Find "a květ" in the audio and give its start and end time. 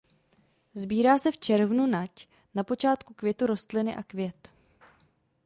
3.95-4.49